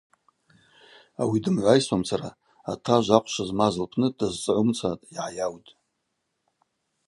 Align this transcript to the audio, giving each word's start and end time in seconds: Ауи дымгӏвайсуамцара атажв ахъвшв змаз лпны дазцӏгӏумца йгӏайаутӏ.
Ауи 1.21 1.39
дымгӏвайсуамцара 1.43 2.29
атажв 2.71 3.11
ахъвшв 3.17 3.45
змаз 3.49 3.75
лпны 3.83 4.07
дазцӏгӏумца 4.17 4.89
йгӏайаутӏ. 5.09 5.69